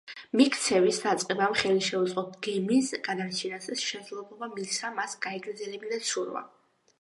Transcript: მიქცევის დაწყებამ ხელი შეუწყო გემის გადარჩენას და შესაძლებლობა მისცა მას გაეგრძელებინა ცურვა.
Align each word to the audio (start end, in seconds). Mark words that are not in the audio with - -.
მიქცევის 0.39 1.01
დაწყებამ 1.01 1.51
ხელი 1.63 1.83
შეუწყო 1.87 2.23
გემის 2.47 2.89
გადარჩენას 3.09 3.69
და 3.73 3.77
შესაძლებლობა 3.83 4.51
მისცა 4.57 4.91
მას 4.97 5.15
გაეგრძელებინა 5.27 6.03
ცურვა. 6.11 6.45